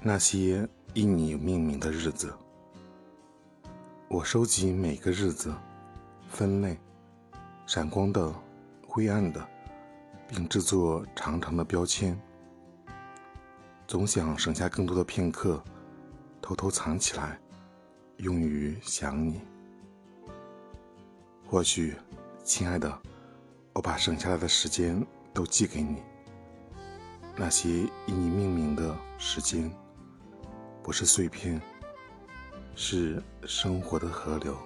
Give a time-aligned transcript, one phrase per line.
[0.00, 2.32] 那些以你命名的日子，
[4.06, 5.52] 我收集每个日子，
[6.30, 6.78] 分类，
[7.66, 8.32] 闪光的、
[8.86, 9.44] 灰暗的，
[10.28, 12.18] 并制作长长的标签。
[13.88, 15.62] 总想省下更多的片刻，
[16.40, 17.36] 偷偷藏起来，
[18.18, 19.40] 用于想你。
[21.44, 21.96] 或许，
[22.44, 22.98] 亲爱的，
[23.72, 25.04] 我把省下来的时间
[25.34, 25.96] 都寄给你。
[27.34, 27.68] 那些
[28.06, 29.70] 以你命名的时间，
[30.88, 31.60] 不是碎片，
[32.74, 34.56] 是生活的河流。